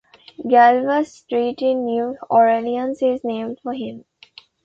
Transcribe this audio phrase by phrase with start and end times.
[0.49, 4.03] Galvez Street in New Orleans is named for him.